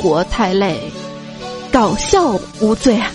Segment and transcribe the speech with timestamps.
[0.00, 0.80] 活太累，
[1.70, 3.10] 搞笑无罪啊！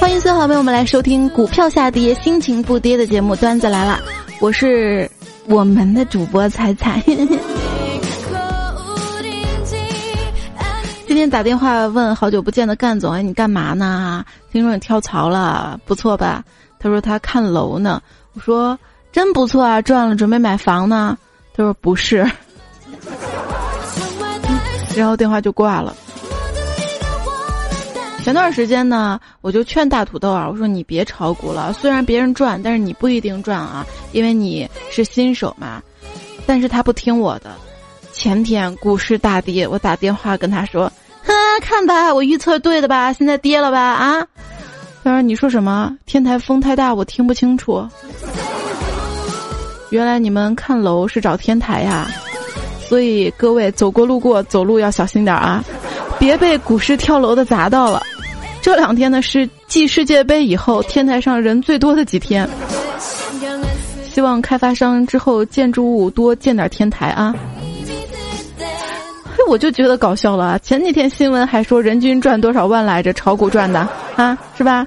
[0.00, 4.00] 欢迎所有好朋友们来收听股票下跌心情不跌的节目，段子来了，
[4.40, 5.10] 我是
[5.48, 7.02] 我们的主播彩彩。
[11.06, 14.24] 今天打电话问好久不见的干总，哎，你干嘛呢？
[14.50, 16.42] 听说你跳槽了，不错吧？
[16.78, 18.00] 他说他看楼呢。
[18.32, 18.78] 我说
[19.12, 21.18] 真不错啊，赚了，准备买房呢。
[21.54, 22.26] 他说不是，
[24.98, 25.94] 然后电话就挂了。
[28.24, 35.82] 前段时间呢，我就劝大土豆啊，我说你别炒股了，虽然别人赚，但是你不一定赚啊，因为你是新手嘛。
[36.44, 37.50] 但是他不听我的。
[38.12, 40.92] 前天股市大跌，我打电话跟他说
[41.22, 43.12] ：“哈， 看吧，我预测对的吧？
[43.12, 43.80] 现在跌了吧？
[43.80, 44.26] 啊？”
[45.04, 45.96] 他说：“你说什么？
[46.04, 47.86] 天台风太大，我听不清楚。”
[49.90, 52.10] 原来你们看楼是找天台呀，
[52.88, 55.62] 所以各位走过路过走路要小心点啊，
[56.18, 58.02] 别被股市跳楼的砸到了。
[58.62, 62.48] 这两天呢是继世界杯以后天台上人最多的几天，
[64.10, 67.34] 希望开发商之后建筑物多建点天台啊。
[69.36, 73.86] 嘿我就觉得搞笑了，前几天新闻还说人均赚多少万来着，炒股赚的
[74.16, 74.86] 啊，是吧？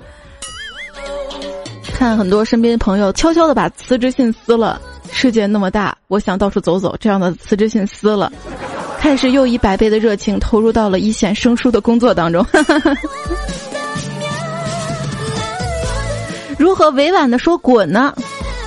[1.94, 4.82] 看很多身边朋友悄悄的把辞职信撕了。
[5.22, 6.96] 世界那么大，我想到处走走。
[7.00, 8.34] 这样的辞职信撕了，
[9.00, 12.44] 开始又以百倍的热情投入到了一线生疏的工作当中。
[16.58, 18.12] 如何委婉的说滚呢？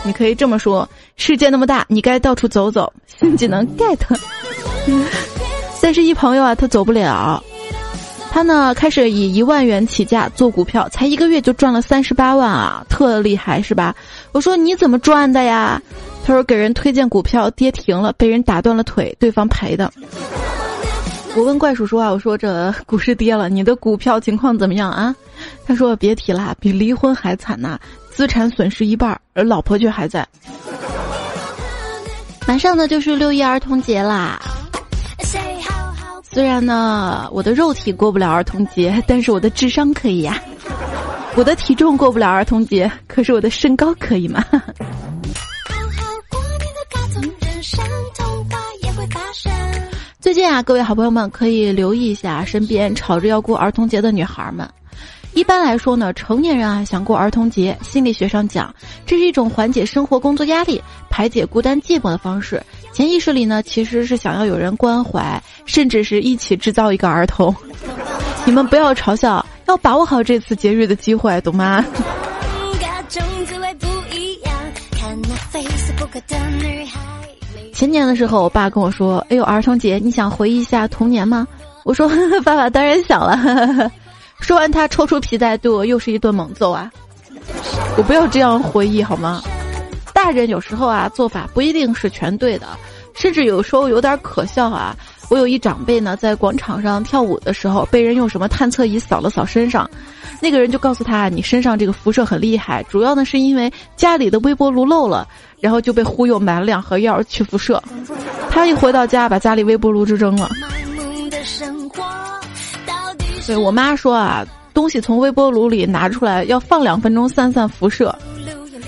[0.04, 2.92] 你可以这么说：世界那么大，你该到处走走。
[3.18, 3.98] 新技能 get。
[5.82, 7.42] 但是，一朋友啊，他走不了。
[8.30, 13.92] 他呢，开始以一万元起价做股票，才一个月就赚了三十八万啊，特厉害是吧？
[14.30, 15.82] 我说你怎么赚的呀？
[16.26, 19.92] 他说给人推荐股票跌停了，被人打断了腿，对方赔的。
[21.36, 25.14] 我问怪叔叔啊，我说这股市跌了，你的股票情况怎么样啊？
[25.66, 27.78] 他说别提了，比离婚还惨呐，
[28.10, 30.26] 资产损失一半，而老婆却还在。
[32.46, 34.40] 马上呢就是六一儿童节啦。
[36.22, 40.40] 虽然呢，我的肉体过不了儿童节，但是我的智商可以呀。
[41.36, 44.44] 我的体重过不了儿童节，可是我的身高可以吗？
[50.24, 54.66] 最近啊，各位好朋友们可以留意一下身边吵着要过儿童节的女孩们。
[55.34, 58.74] 一般来说呢，成年人啊想过儿童节，心理学上讲，
[59.04, 62.58] 这是一种缓解生活工作压力、排解孤单寂寞的方式。
[62.90, 67.54] 潜意识里呢，其实是想要有人关怀，甚至是一起制造一个儿童。
[68.46, 71.84] 你们不要嘲笑，要把握好这次节日的机会，懂吗？
[77.74, 81.46] 前年的时候，我爸跟我说：“哎呦，儿童节，你想回忆一下童年吗？”
[81.84, 82.08] 我说
[82.44, 83.90] ：“爸爸当然想了。
[84.38, 86.90] ”说完，他抽出皮带，对我又是一顿猛揍啊！
[87.96, 89.42] 我不要这样回忆好吗？
[90.14, 92.68] 大人有时候啊，做法不一定是全对的，
[93.12, 94.96] 甚至有时候有点可笑啊。
[95.28, 99.90] 我有一长辈呢，在广场上跳舞的时候，被人用什么探测仪扫了扫身上，
[100.40, 105.26] 那个人就告诉他：“你身上这个辐射很厉害，主要呢是因为家里的微波炉漏了。”
[105.60, 107.82] 然后就被忽悠买了两盒药去辐射。
[108.50, 110.48] 他一回到家，把家里微波炉就扔了。
[113.46, 118.14] 对我妈说啊，东西从微波炉里拿出来要放两分钟散散辐射，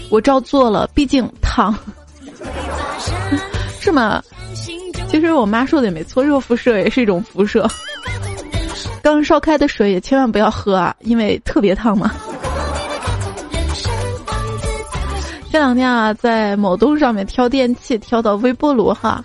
[0.09, 1.75] 我照做了，毕竟烫，
[3.81, 4.23] 是吗？
[5.09, 7.69] 其实我妈说的也没错，热辐射也是一种辐射。
[9.03, 12.13] 刚烧开的水也千万不要喝啊，因为特别烫嘛。
[15.51, 19.25] 这两天啊，在某东上面挑电器，挑到微波炉哈，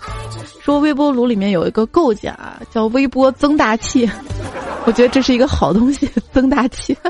[0.62, 4.08] 说微波炉里面有一个构件啊，叫微波增大器。
[4.86, 6.96] 我觉得这是一个好东西，增大器。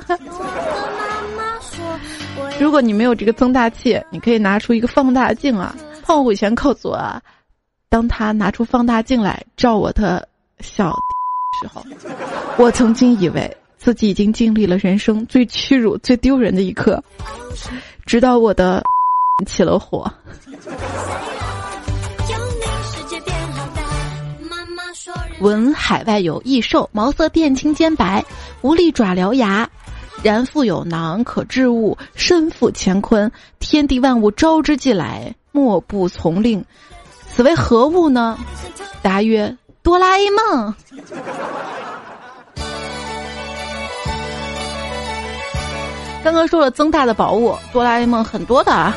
[2.59, 5.75] 如果你没有这个增大器，你可以拿出一个放大镜啊。
[6.03, 7.23] 胖虎以前告诉我啊，
[7.89, 10.29] 当他拿出放大镜来照我的
[10.61, 10.97] 小的
[11.61, 11.85] 时候，
[12.57, 17.03] 我曾经以为自己已经经历了人生最屈辱、最丢人的一刻，
[18.05, 18.83] 直到我的
[19.45, 20.13] 起了火。
[25.41, 28.25] 闻海外有异兽，毛色变青尖白，
[28.61, 29.69] 无力爪獠牙，
[30.23, 36.65] 然腹有囊，可治物，身负乾坤，天地万物招之即来，莫不从令。
[37.35, 38.39] 此为何物呢？
[39.03, 40.75] 答曰：哆啦 A 梦。
[46.23, 48.95] 刚刚说了增大的宝物，哆啦 A 梦很多的啊。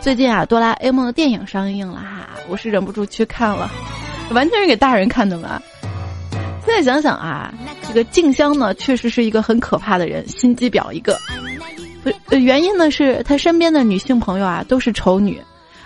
[0.00, 3.70] 最近啊，哆啦 A 梦的电影上映了哈，我是忍不住去看了。
[4.30, 5.60] 完全是给大人看的嘛。
[6.64, 7.52] 现在想想啊，
[7.86, 11.18] 这个静香呢，确实是一个很可怕的人，心机婊一个。
[12.02, 15.38] 不，原因呢是他身边的女性朋友啊都是丑女。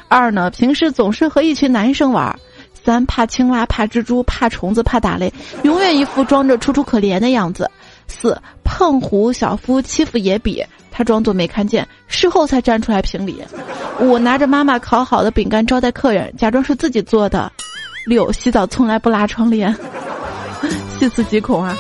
[0.07, 2.39] 二呢，平时总是和一群男生玩。
[2.85, 5.33] 三怕青蛙，怕蜘蛛，怕虫子，怕打雷，
[5.63, 7.69] 永远一副装着楚楚可怜的样子。
[8.07, 13.43] 四胖虎小夫欺负野比，他装作没看见，事后才站出来评理。
[14.01, 17.51] 五拿着妈妈烤好的饼干招待客人，假装是自己做的。
[18.07, 19.75] 六洗澡从来不拉窗帘，
[20.99, 21.77] 细思极恐啊。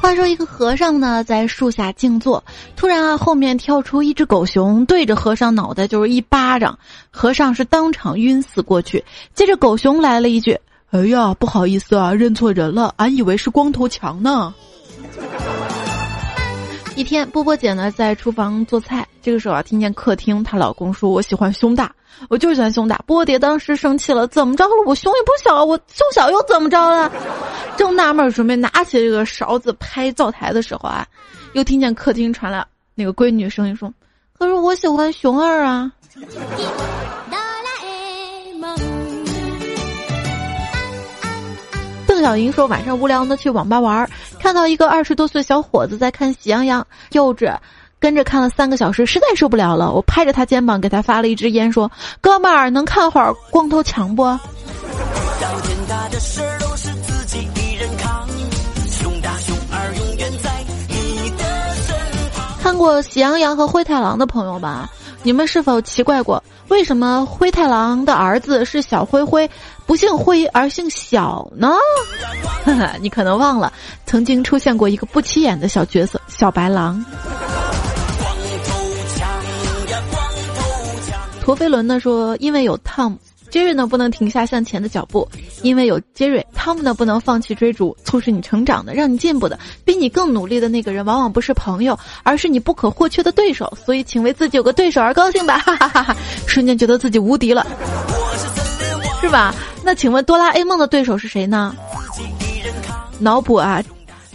[0.00, 2.42] 话说一个和尚呢，在树下静坐，
[2.76, 6.78] 突然啊，后面跳出一只狗熊，对着和尚脑袋就是一巴掌，
[7.10, 9.04] 和尚是当场晕死过去。
[9.34, 10.58] 接着狗熊来了一句
[10.90, 14.54] ：“哎呀，不好意思啊，认错人了，俺以为是光头强呢。”
[16.96, 21.94] 一天，波波姐呢在厨房做菜，这个时候啊，听见客厅她老公说：“我喜欢胸大，
[22.28, 24.72] 我就喜欢胸大。”波波姐当时生气了：“怎么着了？
[24.86, 27.12] 我胸也不小，我胸小又怎么着了？”
[27.76, 31.06] 正纳闷准备拿起这个勺子拍灶台的时候啊，
[31.52, 33.92] 又听见客厅传来那个闺女声音说
[34.36, 35.92] ：“可是我喜欢熊二啊。”
[42.18, 44.10] 宋小莹说：“晚上无聊呢，去网吧玩，
[44.40, 46.82] 看到一个二十多岁小伙子在看《喜羊羊》，
[47.12, 47.56] 幼稚，
[48.00, 49.92] 跟着看了三个小时，实在受不了了。
[49.92, 51.88] 我拍着他肩膀，给他发了一支烟，说
[52.20, 54.24] ：‘哥们儿，能看会儿光头强不？’
[62.60, 64.90] 看过《喜羊羊和灰太狼》的朋友吧，
[65.28, 69.46] 你们是否奇怪过，为什么灰太狼的儿子是小灰灰？”
[69.84, 71.70] 不姓灰而姓小呢？
[73.02, 73.70] 你可能忘了，
[74.06, 77.04] 曾经出现过一个不起眼的小角色——小白狼。
[81.42, 83.18] 陀飞轮呢说：“因为有汤姆，
[83.50, 85.26] 杰瑞呢不能停下向前的脚步；
[85.62, 87.96] 因为有杰瑞，汤姆呢不能放弃追逐。
[88.04, 93.72] 促使你成长的、让你进步的、比你更努力的那个人，往往不是朋友，而是你不可或缺的对手。
[93.84, 95.58] 所以，请为自己有个对手而高兴吧！
[95.58, 96.16] 哈哈哈哈
[96.46, 97.66] 瞬间觉得自己无敌了。”
[99.20, 99.54] 是吧？
[99.84, 101.74] 那请问哆啦 A 梦的对手是谁呢？
[103.18, 103.82] 脑补啊，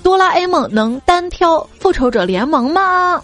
[0.03, 3.21] 哆啦 A 梦能单挑复仇者联盟吗？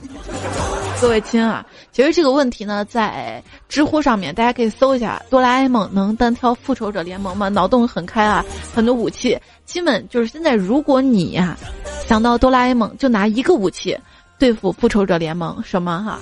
[1.01, 7.48] 各位亲啊，其实这个问题呢，在知乎上面大家可以搜一下，哆啦 A 梦能单挑复仇者联盟吗？
[7.48, 8.44] 脑洞很开啊，
[8.75, 9.40] 很多武器。
[9.66, 11.57] 亲们，就是现在，如果你呀
[12.06, 13.98] 想到哆啦 A 梦，就拿一个武器
[14.38, 16.19] 对付复仇者联盟，什么哈？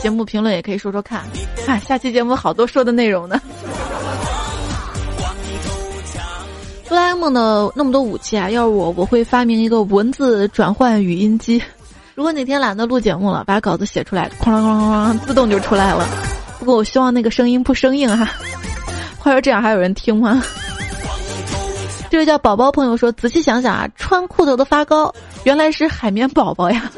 [0.00, 1.20] 节目评论也可以说说看，
[1.66, 3.38] 啊，下期节目好多说的内容呢。
[6.88, 11.62] 哆啦 A 梦的那么多武器啊，要是我，我会发明一个文字转换语音机。
[12.14, 16.06] 如果哪天懒得录节目了，把稿子写出来，哐啷哐啷哐啷，自动就出来了。
[16.60, 18.30] 不过我希望那个声音不生硬哈。
[19.18, 20.40] 话说这样还有人听吗？
[22.08, 25.12] 这位叫宝宝朋友说，仔细想想啊，穿裤头的发糕
[25.42, 26.88] 原来是海绵宝宝呀。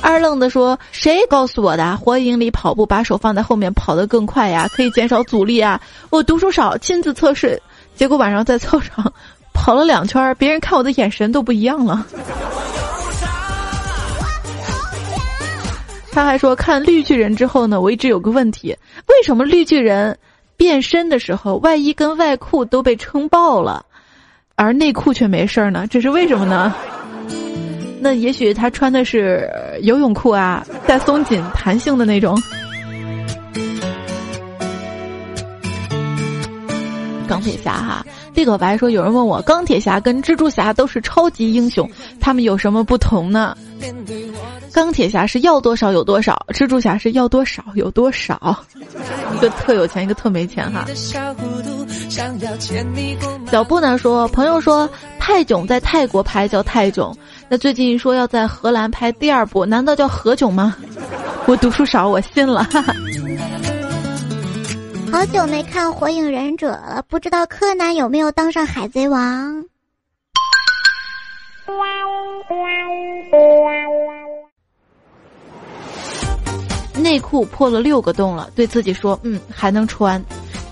[0.00, 1.96] 二愣的说：“谁告诉我的？
[1.96, 5.80] 火影里跑步把手放在后面跑得更快呀，可以减少阻力啊！
[6.10, 7.60] 我读书少，亲自测试，
[7.96, 9.12] 结果晚上在操场
[9.52, 12.06] 跑了两圈，别人看我的眼神都不一样了。”
[16.12, 20.18] 他还说：“看绿巨人之后呢，我一直有个问题，为什么绿巨人
[20.58, 23.84] 变身的时候外衣跟外裤都被撑爆了，
[24.54, 25.86] 而内裤却没事儿呢？
[25.88, 26.74] 这是为什么呢？”
[27.98, 29.48] 那也许他穿的是
[29.82, 32.36] 游泳裤啊，带松紧弹性的那种。
[37.32, 43.56] 钢铁侠哈，立狗白说有人问我，钢铁侠跟蜘蛛侠都是超级英雄，他们有什么不同呢？
[44.70, 48.62] 钢铁侠是要多少有多少，蜘蛛侠是要多少有多少，
[49.34, 50.84] 一个特有钱，一个特没钱哈。
[53.50, 57.16] 小布呢说，朋友说泰囧在泰国拍叫泰囧。
[57.48, 60.76] 那最近说要在荷兰拍第二部，难道叫何炅吗？
[61.46, 62.66] 我读书少，我信了。
[65.12, 69.62] 好久没看《火影忍者》了，不知道柯南有没有当上海贼王？
[76.96, 80.20] 内裤破了六个洞了，对自己说：“嗯，还能穿。”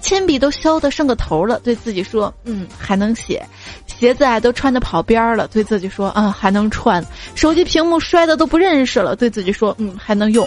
[0.00, 3.44] 铅笔都削的剩个头了，对自己说：“嗯，还能写。”
[3.86, 7.04] 鞋子啊都穿的跑边儿了，对自己说：“啊，还能穿。”
[7.36, 10.46] 手机屏幕摔的都不认识了，对自己说：“嗯，还能用。”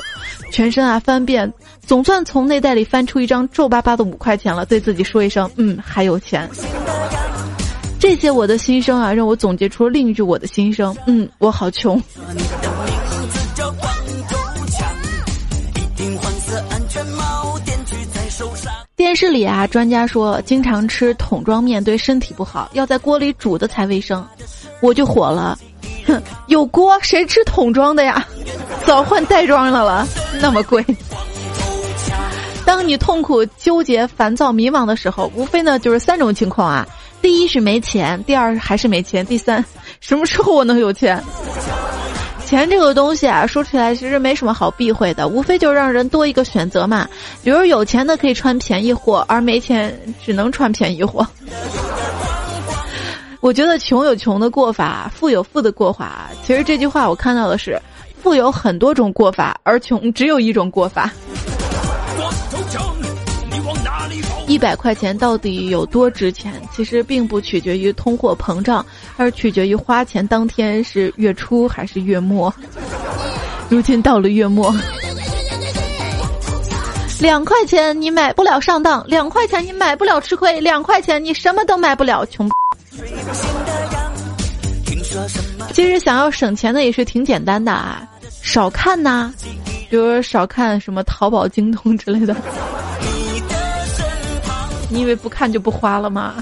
[0.52, 1.52] 全身啊翻遍，
[1.86, 6.50] 总算从内袋里翻出一张皱巴巴的五块钱了，对自己说一声：“嗯，还有钱。”
[8.00, 12.02] 这些我的心声啊，让我总结出了另一句我的心声：“嗯，我好穷。”
[19.04, 24.26] 电视里啊，专家说经常吃桶装面对身体不好，要在锅里煮的才卫生。
[24.80, 25.60] 我就火了，
[26.08, 28.26] 哼， 有锅谁吃桶装的呀？
[28.86, 30.08] 早换袋装的了，
[30.40, 30.82] 那么贵。
[32.66, 36.88] 当你痛苦、纠结、烦躁、迷茫的时候，无非呢就是三种情况啊：
[37.22, 39.64] 第一是没钱，第二还是没钱，第三
[40.00, 41.22] 什么时候我能有钱？
[42.46, 47.08] 钱这个东西啊，说出来其实没什么好避讳的，无非就让人多一个选择嘛。
[47.44, 51.26] 比如有钱的可以穿便宜货，而没钱只能穿便宜货。
[53.40, 56.30] 我觉得穷有穷的过法，富有富的过法。
[56.46, 57.82] 其实这句话我看到的是，
[58.22, 61.12] 富有很多种过法，而穷只有一种过法。
[64.46, 66.54] 一百块钱到底有多值钱？
[66.76, 68.86] 其实并不取决于通货膨胀，
[69.18, 72.54] 而取决于花钱当天是月初还是月末。
[73.70, 74.74] 如今到了月末，
[77.20, 82.50] 两块钱你买不了上当，两块钱你买不了吃亏，两块钱你什么都买不了，穷。
[85.74, 88.02] 其实想要省钱的也是挺简单的啊，
[88.42, 89.34] 少看呐，
[89.90, 92.36] 比如少看什么淘宝、京东之类的。
[94.90, 96.36] 你以为不看就不花了吗？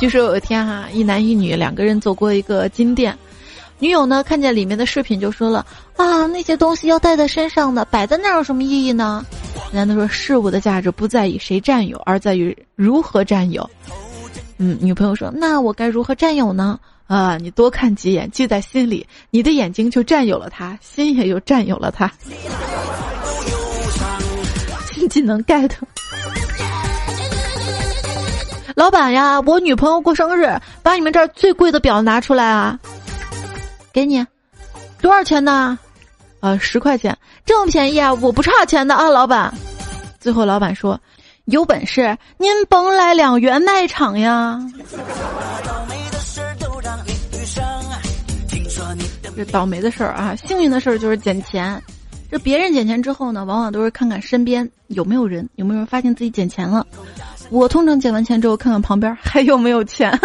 [0.00, 3.16] 据说有一天哈，一男一女两个人走过一个金店，
[3.80, 9.26] 女友呢看见里面的饰品就说了啊，那些东西要带在身上的，摆在那儿有什么意义呢？
[9.72, 13.68] 男的说，事物的价值不在于谁占有，而在于如何占有。
[14.58, 16.78] 嗯，女朋友说，那我该如何占有呢？
[17.08, 22.10] 啊，你多看几眼，记在心里，你的眼睛就占有了它，心也就占有了它。
[25.10, 25.70] 技能 get。
[28.78, 32.78] 老板呀，我女朋友过生日，把你们这儿最贵的表拿出来啊，
[33.92, 34.24] 给你，
[35.00, 35.76] 多少钱呢？
[36.38, 38.14] 呃，十块钱，这么便宜啊！
[38.14, 39.52] 我不差钱的啊，老板。
[40.20, 40.96] 最后老板说，
[41.46, 44.60] 有本事您甭来两元卖场呀。
[49.36, 51.82] 这倒霉的事儿啊，幸运的事儿就是捡钱。
[52.30, 56.86] 这别人捡钱之后呢，往往都是看看身边有没有人，有没有人发现自己捡钱了。
[57.50, 60.16] 我通常捡完钱之后，看看旁边还有没有钱。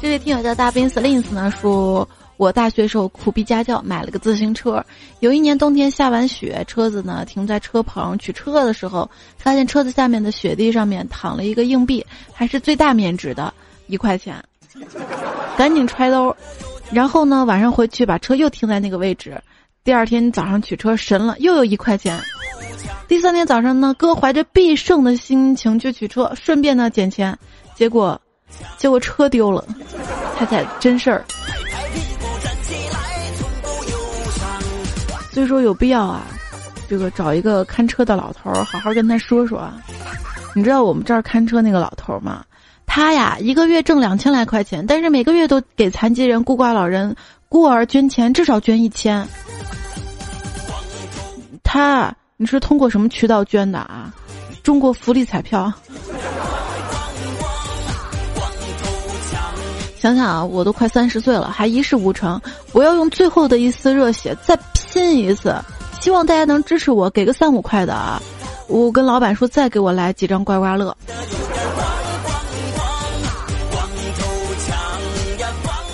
[0.00, 4.84] 这位听友叫大兵 slings 呢，说我大学时候苦逼家教，买了个自行车。
[5.20, 13.52] 有一年冬天下完雪，车子呢停在车棚，取车的时候，发现车子下面的雪地上面躺了一个硬币，还是最大面值的
[13.86, 14.36] 一块钱，
[15.56, 16.36] 赶紧揣兜。
[16.92, 19.40] 然后呢，晚上回去把车又停在那个位置。
[19.82, 22.20] 第二天早上取车神了，又有一块钱。
[23.08, 27.36] 第三天早上呢，哥怀着必胜的心情去取车，顺便呢捡钱。
[27.74, 28.20] 结果，
[28.78, 29.64] 结果车丢了，
[30.36, 31.24] 猜猜真事儿。
[35.30, 36.26] 所以说有必要啊，
[36.88, 39.80] 这个找一个看车的老头儿，好好跟他说说啊。
[40.54, 42.42] 你知道我们这儿看车那个老头儿吗？
[42.86, 47.14] 他呀，一个月挣两千来块钱，但是每个月都给残疾人、孤寡老人、
[47.48, 49.26] 孤儿捐钱，至少捐一千。
[51.62, 54.12] 他，你是通过什么渠道捐的啊？
[54.62, 55.72] 中国福利彩票。
[59.98, 62.38] 想想啊，我都快三十岁了，还一事无成，
[62.72, 65.54] 我要用最后的一丝热血再拼一次。
[66.02, 68.20] 希望大家能支持我，给个三五块的啊！
[68.68, 70.94] 我跟老板说，再给我来几张刮刮乐。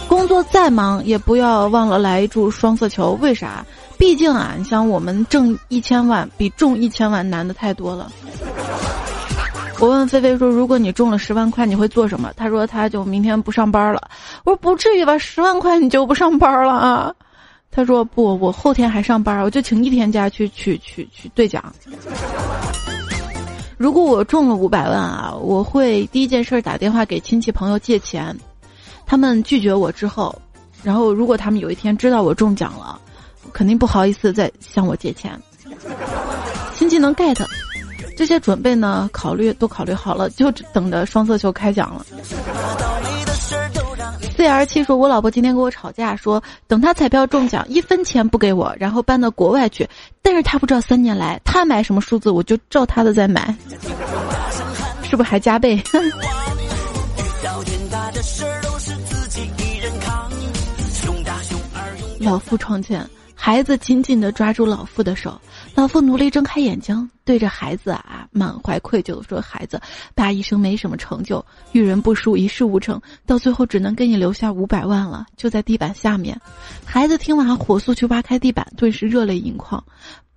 [0.09, 3.17] 工作再忙，也不要忘了来一注双色球。
[3.23, 3.65] 为啥？
[4.03, 8.11] 毕竟啊，你像我们挣一千万，比中一千万难的太多了。
[9.79, 14.11] 我问菲菲说：“如果你中了十万块，你会做什么？”他说：“他就明天不上班了。”
[14.43, 17.15] 我说：“不至于吧，十万块你就不上班了啊？”
[17.71, 21.73] 他说：“不，我后天还上班，我就请一天假去去去去兑奖。
[23.77, 28.37] 如果我中了五百万啊，我会第一件事打电话给亲戚朋友借钱。”
[29.07, 30.37] 他们拒绝我之后，
[30.83, 32.99] 然后如果他们有一天知道我中奖了，
[33.53, 35.39] 肯定不好意思再向我借钱。
[36.75, 37.37] 亲戚能 get，
[38.17, 42.05] 这些准备呢，考虑都考虑好了，就等着双色球开奖了。
[44.37, 49.89] C R 七说：“我老婆今天跟我吵架，说等她彩票中奖一分钱不给我，然后搬到国外去。
[50.21, 53.55] 但是他不知道三年来他买什么数字，我就照他的在买，
[55.05, 55.81] 是不是还加倍？”
[62.19, 63.09] 老夫床前
[63.45, 65.37] 孩子紧紧地抓住老妇的手，
[65.75, 69.81] 老妇努力睁开眼睛，对着孩子啊满怀愧疚地说：“孩子，
[70.15, 76.41] 爸一生没什么成就，遇人不淑，一事无成，到最后只能给你留下五百万了，就在地板下面。”
[76.87, 79.83] 孩子听完，火速去挖开地板，顿时热泪盈眶。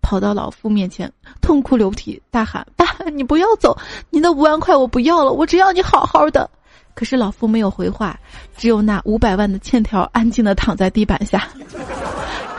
[0.02, 3.78] 跑到老妇面前，痛哭流涕，大喊：“爸，你不要走！
[4.10, 6.50] 你的五万块我不要了，我只要你好好的。”
[6.96, 8.20] 可是老妇没有回话，
[8.58, 11.48] 只有那五百万的欠条安静的躺在地板下。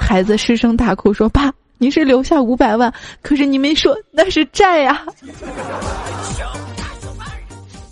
[0.07, 5.05] 孩子失声大哭说：“爸，你是留下五百万，可是你没说那是债呀。”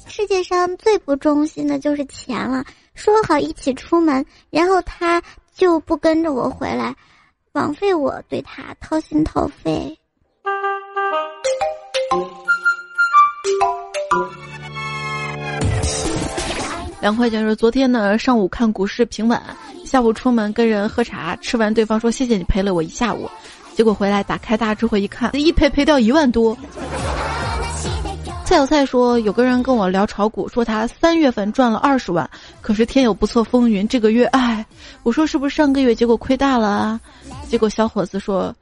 [0.06, 2.64] 世界上最不忠心的就是钱了。
[2.94, 5.20] 说好一起出门，然后他
[5.52, 6.94] 就不跟着我回来。
[7.52, 9.98] 枉费我对他掏心掏肺。
[17.00, 19.38] 两块钱说：昨天呢，上午看股市平稳，
[19.94, 23.30] 下午出门跟人喝茶，吃完对方说谢谢你陪了我一下午，
[23.76, 26.58] 结果回来打开大智慧一看，一赔赔掉一万多。
[28.44, 32.28] 蔡小蔡说：“有个人跟我聊炒股，说他三月份赚了二十万，
[32.60, 34.66] 可是天有不测风云，这个月唉。
[35.04, 37.00] 我说是不是上个月结果亏大了啊？
[37.48, 38.52] 结果小伙子说，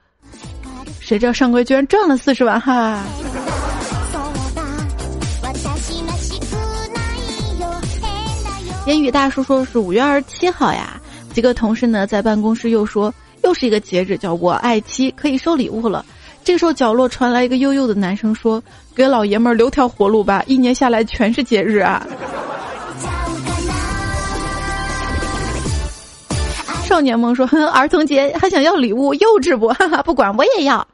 [1.00, 3.02] 谁知道上个月居然赚了四十万哈。”
[8.84, 11.00] 言语大叔说是五月二十七号呀，
[11.32, 13.12] 几个同事呢在办公室又说
[13.42, 16.04] 又是一个节日，叫我爱妻，可以收礼物了。
[16.44, 18.62] 这个时候，角落传来一个悠悠的男声说
[18.94, 22.06] ：“给老爷们儿留条活路吧，一年下来全是节日啊。”
[26.84, 29.68] 少年梦说：“儿童节还想要礼物，幼稚不？
[29.68, 30.86] 哈哈，不管我也要。”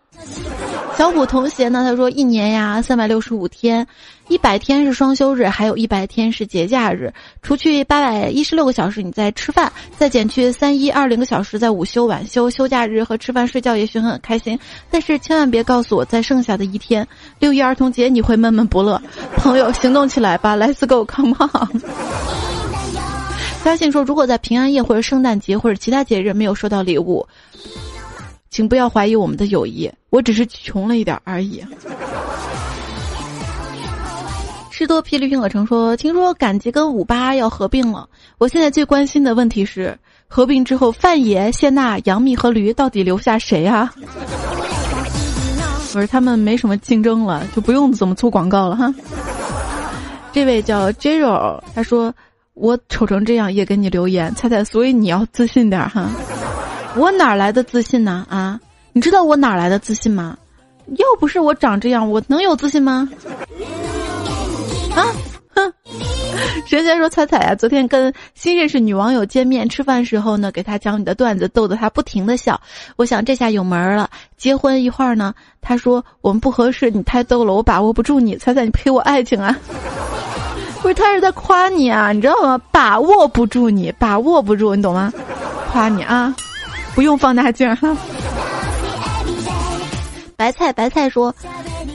[0.99, 1.85] 小虎同学呢？
[1.89, 3.87] 他说：“一年呀，三百六十五天，
[4.27, 7.15] 一百天是双休日，还有一百天是节假日。
[7.41, 12.51] 除去八百一十六个小时你在吃饭，再减去三一二零个小时在午休晚休。
[12.51, 14.59] 休假日和吃饭睡觉也许很开心，
[14.91, 17.07] 但是千万别告诉我在剩下的一天
[17.39, 19.01] 六一儿童节你会闷闷不乐。
[19.37, 21.81] 朋友，行动起来吧，Let's go，come on！
[23.63, 27.25] 发信说，如果在平安夜或者圣诞节或者其他节日没有收到礼物。”
[28.51, 31.65] 请不要怀疑我们的友谊，我只是穷了一点而已。
[34.71, 38.09] 士多霹雳苹果城说：“听说赶集跟五八要合并了，
[38.39, 43.93] 我现在最关心的问题是，合并之后范爷、谢娜、杨幂和驴到底留下谁啊？
[45.93, 48.95] 不是他们没什么竞争了，就不用怎么做广告了哈。”
[50.33, 52.15] 这位叫 Jero，他说
[52.55, 56.09] ：“我丑成这样也给你留言，猜猜，所以你要自信点哈。”
[56.99, 58.27] 我哪来的自信呢？
[58.29, 58.59] 啊，
[58.93, 60.37] 你知道我哪来的自信吗？
[60.97, 63.09] 要不是我长这样，我能有自信吗？
[64.97, 65.07] 啊，
[65.55, 65.73] 哼！
[66.67, 72.61] 神仙说彩彩呀，昨天跟新认识女网友见面吃饭时候呢，给她讲你的段子，逗得她不停的笑。
[72.97, 78.37] 我想这下有门儿了，结婚一会儿呢，她说我们不合适，你太逗了，我把握不住你。
[78.37, 79.57] 彩彩，你陪我爱情啊？
[80.83, 82.59] 不是，他是在夸你啊，你知道吗？
[82.71, 85.13] 把握不住你，把握不住，你懂吗？
[85.71, 86.35] 夸你啊！
[86.99, 87.97] 不用放大镜哈。
[90.35, 91.33] 白菜白菜说，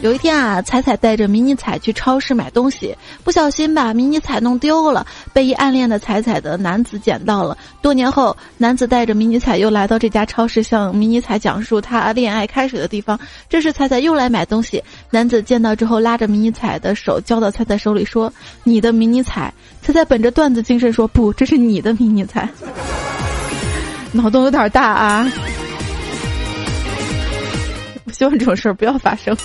[0.02, 7.58] 有一天啊，彩彩带着迷你彩去超市买东西，不小心把迷你彩弄丢了，被一暗恋的彩彩的男子捡到了。
[7.82, 13.20] 多年后，男子带着迷你彩又来到这家超市，向迷你彩讲述他恋爱开始的地方。
[13.50, 18.32] 这时，彩彩又来买东西，男子见到之后，拉着迷你彩的手交到彩彩手里，说
[18.63, 22.48] ：“你的迷你彩。”彩彩本着段子精神说：“不，这是你的迷你彩。”
[24.15, 25.28] 脑洞有点大啊！
[28.06, 29.36] 我希望这种事儿不要发生。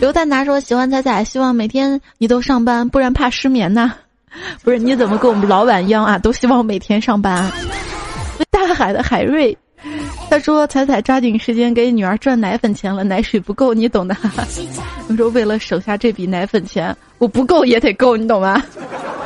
[0.00, 3.92] 刘丹达说：“喜欢彩彩，希望每天你都上班，不然怕失眠呐。
[4.62, 6.18] ”不是，你怎么跟我们老板一样啊？
[6.18, 7.50] 都希望每天上班。
[8.50, 9.56] 大海的海瑞，
[10.30, 14.16] 他说：“彩彩抓紧时间给女儿赚奶粉钱了，奶水不够，你懂的。”
[15.08, 18.62] 我说：“为了省下这笔奶粉钱，我不够也得够，你懂吗？”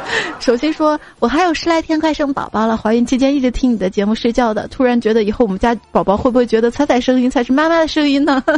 [0.40, 2.76] 首先说，我还有十来天快生宝宝了。
[2.76, 8.42] 怀孕期间一直听你的节目睡觉的，突然觉得以后我们家宝宝会不会觉得彩彩声音才是妈妈的声音呢？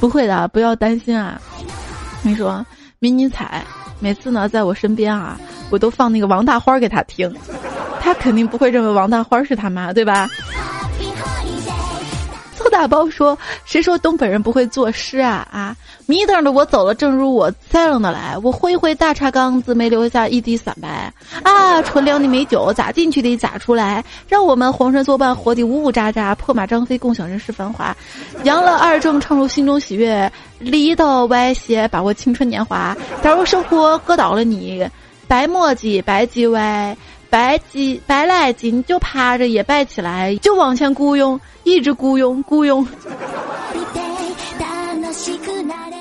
[0.00, 1.40] 不会的，不要担心啊。
[2.22, 2.64] 你说，
[2.98, 3.64] 迷你彩
[4.00, 5.38] 每次呢在我身边啊，
[5.70, 7.32] 我都放那个王大花给他听，
[8.00, 10.28] 他肯定不会认为王大花是他妈，对吧？
[12.62, 15.46] 臭大包说：“谁说东北人不会作诗啊？
[15.50, 18.38] 啊，迷瞪的我走了，正如我栽楞的来。
[18.40, 21.12] 我挥挥大茶缸子，没留下一滴散白。
[21.42, 24.04] 啊，纯良的美酒咋进去的咋出来？
[24.28, 27.96] 让我们黄山作伴，活的呜呜喳喳，破马张飞，共享人世繁华。
[28.44, 30.30] 扬了二正，唱出心中喜悦。
[30.60, 32.96] 离岛歪斜，把握青春年华。
[33.22, 34.88] 假如生活搁倒了你，
[35.26, 36.96] 白墨迹白叽歪。”
[37.32, 42.86] 摆起摆来劲就趴着也拜起来，就往前雇佣，一直雇佣雇佣。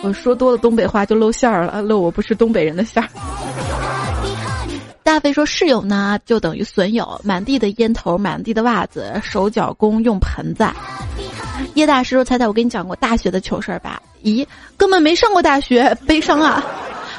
[0.03, 3.07] 我说多了东北话就露馅儿了，露我不是东北人的馅儿。
[5.03, 10.67] 大飞说室友呢就等于损友，满地的烟头，满地的袜子，手脚工用盆子。
[11.75, 16.61] 叶大师说：“猜猜我跟你讲过大学的糗事儿吧？”咦，根本没上过大学，悲伤啊！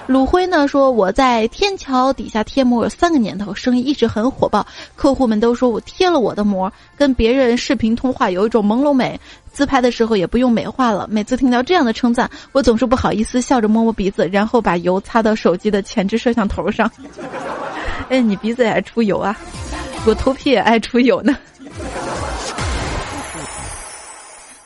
[0.09, 9.19] 鲁辉呢说：“我在天桥底下贴膜有三个年头，生意一直很火爆，客户们都说我贴了我的膜，跟别人视频通话有一种朦胧美，
[9.53, 11.07] 自拍的时候也不用美化了。
[11.11, 16.91] 每次听到这样的称赞，我总是不好意思，笑着摸摸鼻子，然后把油擦到手机的前置摄像头上。
[18.11, 19.39] 哎，你鼻子也爱出油啊？
[20.05, 21.37] 我头皮也爱出油呢。”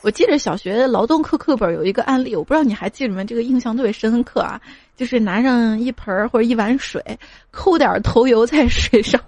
[0.03, 3.25] 我记得小学劳动课课本有一个案例，我不知道你还记得没？
[3.25, 4.61] 这个印象特别深刻啊，
[4.97, 7.03] 就是拿上一盆儿或者一碗水，
[7.51, 9.21] 扣点头油在水上，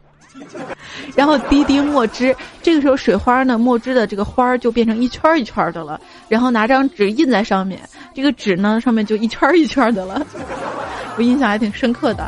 [1.15, 2.35] 然后滴滴墨汁。
[2.63, 6.01] 这个时候水花呢，墨汁的这个花儿就变成一圈一圈的了。
[6.29, 7.81] 然后拿张纸印在上面，
[8.15, 10.27] 这个纸呢上面就一圈一圈的了。
[11.17, 12.27] 我印象还挺深刻的。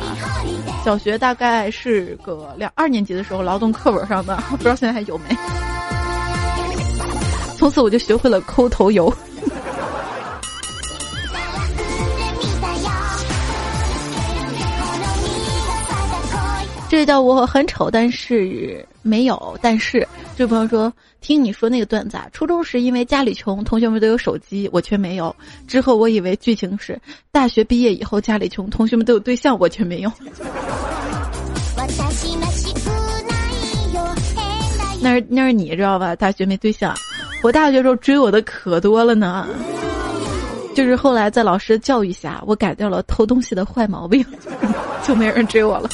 [0.83, 5.35] 小学大概是个两二年级的时候，劳动课本上的，不知道现在还有没。
[7.57, 9.13] 从此我就学会了抠头油。
[16.91, 19.57] 这叫我很丑，但是没有。
[19.61, 25.33] 但是这位朋友说，听你说那个段子，啊，初中时因为家里穷，同学们都有手机，我却没有。
[25.69, 26.99] 之后我以为剧情是
[27.31, 30.11] 大学毕业以后家里穷，同学们都有对象，我却没有。
[35.01, 36.13] 那是那是你知道吧？
[36.13, 36.93] 大学没对象。
[37.41, 39.47] 我大学时候追我的可多了呢，
[40.75, 44.25] 就是后来在老师教育下，我改掉了偷东西的坏毛病，
[45.07, 45.89] 就没人追我了。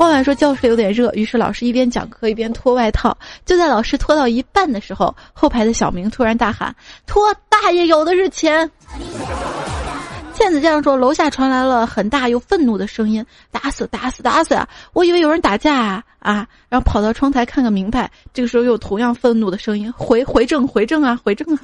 [0.00, 3.14] 汪婉说教室有点热，于是老师一边讲课一边脱外套。
[3.44, 6.74] 就在老师脱到一半的时候，后排的小明突然大喊
[7.06, 8.70] ：“脱大爷，有的是钱！”
[10.32, 16.46] 倩子这样说，楼下传来了很大又愤怒的声音：“打死，打死，打死啊！”我以为有人打架啊啊！
[16.70, 18.10] 然后跑到窗台看个明白。
[18.32, 21.60] 这个时候又同样愤怒的声音：“回回正，回正啊，回正啊！”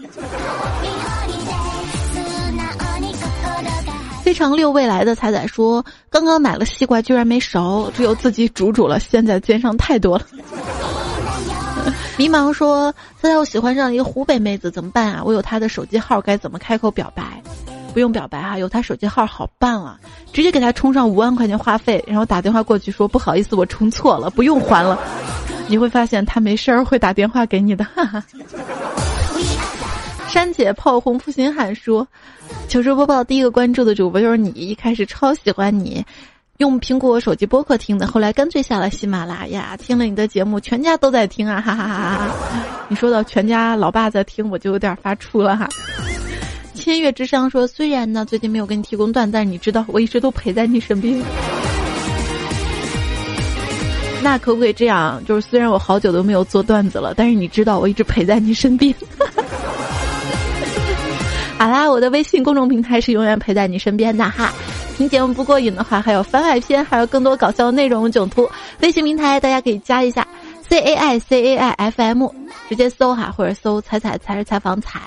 [4.26, 8.98] 非常六未来的彩彩说：“刚刚买了西瓜，居然没熟，只有自己煮煮了。
[8.98, 10.26] 现在肩上太多了。”
[12.18, 15.22] 迷茫说：“现在我喜欢上一个湖北妹子，怎么办啊？
[15.24, 17.40] 我有她的手机号，该怎么开口表白？”
[17.94, 19.96] 不用表白哈，有他手机号好办啊，
[20.32, 24.98] 直接给他充上五万块钱话费，然后打电话过去说不好意思，我充错了，不用还了。
[25.68, 27.84] 你会发现他没事儿会打电话给你的。
[27.84, 28.24] 哈哈。
[30.28, 32.06] 山姐炮轰负心汉说，
[32.68, 36.04] 糗事播报第一个关注的主播就是你，一开始超喜欢你，
[36.58, 42.36] 用苹果手机播客听的，后来干脆下了喜马拉雅，听了你的节目，全家都在听啊，哈哈哈哈。
[42.88, 45.68] 你说到全家老爸在听，我就有点发怵了哈。
[46.74, 51.22] 千月之殇说：“虽然呢，最近没有给你提供段，但是你知道，我一直都陪在你身边。
[54.22, 55.22] 那可不可以这样？
[55.24, 58.94] 就是虽然我好久都没有做段子了，但是你知道，我一直陪在你身边。
[61.58, 64.52] 好啦，我的微信公众平台是永远陪在你身边的哈。
[64.96, 68.48] 听节目不过瘾的话，还有番外篇，还有更多搞笑内容囧图。
[68.80, 70.26] 微信平台大家可以加一下
[70.68, 72.28] C A I C A I F M，
[72.68, 75.00] 直接搜哈，或者搜彩彩才是采访彩。”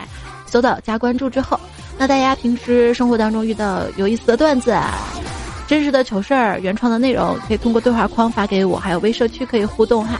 [0.48, 1.60] 搜到加关注之后，
[2.00, 4.76] 那大家平时生活当中遇到有意思的段子、
[5.68, 10.20] 真实的糗事儿、原创的内容，可以通过对话框发给我，还有微社区可以互动哈。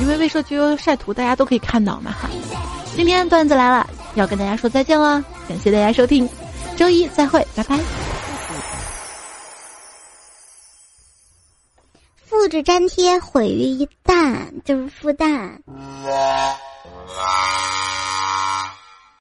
[0.00, 2.30] 因为微社区晒图，大家都可以看到嘛哈。
[2.96, 6.26] 今天段子来了要跟大家说再见了感谢大家收听。
[6.78, 7.78] 周一再会拜拜。
[12.24, 15.58] 复制粘贴毁于一旦就是复旦。
[15.66, 16.56] 啊